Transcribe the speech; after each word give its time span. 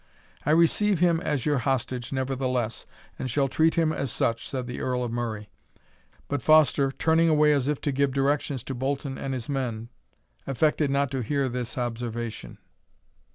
"I 0.47 0.49
receive 0.49 0.97
him 0.97 1.19
as 1.21 1.45
your 1.45 1.59
hostage, 1.59 2.11
nevertheless, 2.11 2.87
and 3.19 3.29
shall 3.29 3.47
treat 3.47 3.75
him 3.75 3.93
as 3.93 4.11
such," 4.11 4.49
said 4.49 4.65
the 4.65 4.81
Earl 4.81 5.03
of 5.03 5.11
Murray. 5.11 5.51
But 6.27 6.41
Foster, 6.41 6.91
turning 6.91 7.29
away 7.29 7.53
as 7.53 7.67
if 7.67 7.79
to 7.81 7.91
give 7.91 8.11
directions 8.11 8.63
to 8.63 8.73
Bolton 8.73 9.19
and 9.19 9.35
his 9.35 9.47
men, 9.47 9.89
affected 10.47 10.89
not 10.89 11.11
to 11.11 11.21
hear 11.21 11.47
this 11.47 11.77
observation. 11.77 12.57